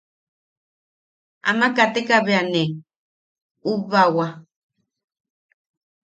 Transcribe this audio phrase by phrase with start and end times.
[1.49, 2.63] Ama kateka bea ne
[3.71, 4.27] ubbawa.